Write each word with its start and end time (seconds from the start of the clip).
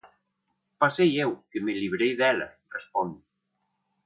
Pasei 0.81 1.11
eu, 1.25 1.31
que 1.49 1.59
me 1.65 1.73
librei 1.81 2.13
dela, 2.21 2.47
responde. 2.77 3.19